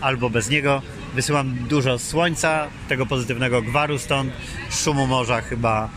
albo 0.00 0.30
bez 0.30 0.50
niego. 0.50 0.82
Wysyłam 1.14 1.54
dużo 1.54 1.98
słońca, 1.98 2.66
tego 2.88 3.06
pozytywnego 3.06 3.62
gwaru 3.62 3.98
stąd, 3.98 4.32
szumu 4.70 5.06
morza 5.06 5.40
chyba 5.40 5.88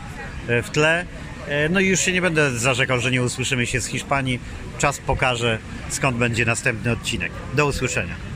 e, 0.48 0.62
w 0.62 0.70
tle. 0.70 1.06
E, 1.48 1.68
No 1.68 1.80
i 1.80 1.86
już 1.86 2.00
się 2.00 2.12
nie 2.12 2.22
będę 2.22 2.50
zarzekał, 2.50 3.00
że 3.00 3.10
nie 3.10 3.22
usłyszymy 3.22 3.66
się 3.66 3.80
z 3.80 3.86
Hiszpanii. 3.86 4.40
Czas 4.78 4.98
pokaże, 4.98 5.58
skąd 5.88 6.16
będzie 6.16 6.44
następny 6.44 6.92
odcinek. 6.92 7.32
Do 7.54 7.66
usłyszenia. 7.66 8.31